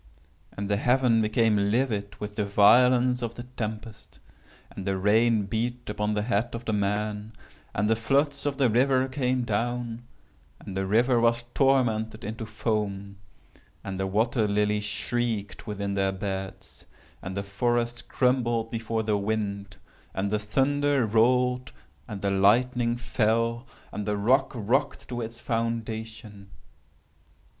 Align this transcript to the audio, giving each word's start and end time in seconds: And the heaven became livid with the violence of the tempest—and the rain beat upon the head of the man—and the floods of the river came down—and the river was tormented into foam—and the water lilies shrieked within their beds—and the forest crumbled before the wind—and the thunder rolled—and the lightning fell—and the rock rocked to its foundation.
And 0.53 0.67
the 0.67 0.77
heaven 0.77 1.21
became 1.21 1.69
livid 1.69 2.15
with 2.19 2.35
the 2.35 2.43
violence 2.45 3.21
of 3.21 3.35
the 3.35 3.43
tempest—and 3.43 4.87
the 4.87 4.97
rain 4.97 5.43
beat 5.45 5.87
upon 5.91 6.15
the 6.15 6.23
head 6.23 6.55
of 6.55 6.65
the 6.65 6.73
man—and 6.73 7.87
the 7.87 7.95
floods 7.95 8.47
of 8.47 8.57
the 8.57 8.67
river 8.67 9.07
came 9.07 9.43
down—and 9.43 10.75
the 10.75 10.87
river 10.87 11.19
was 11.19 11.43
tormented 11.53 12.23
into 12.23 12.47
foam—and 12.47 13.99
the 13.99 14.07
water 14.07 14.47
lilies 14.47 14.85
shrieked 14.85 15.67
within 15.67 15.93
their 15.93 16.11
beds—and 16.11 17.37
the 17.37 17.43
forest 17.43 18.09
crumbled 18.09 18.71
before 18.71 19.03
the 19.03 19.19
wind—and 19.19 20.31
the 20.31 20.39
thunder 20.39 21.05
rolled—and 21.05 22.23
the 22.23 22.31
lightning 22.31 22.97
fell—and 22.97 24.07
the 24.07 24.17
rock 24.17 24.51
rocked 24.55 25.07
to 25.09 25.21
its 25.21 25.39
foundation. 25.39 26.49